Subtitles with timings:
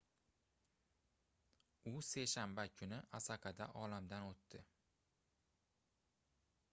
[1.91, 4.63] u seshanba kuni osakada olamdan oʻtdi